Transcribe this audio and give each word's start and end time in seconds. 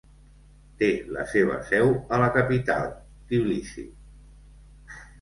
Té 0.79 0.89
la 1.17 1.25
seva 1.33 1.59
seu 1.69 1.93
a 2.15 2.21
la 2.25 2.31
capital, 2.39 2.91
Tbilisi. 3.13 3.89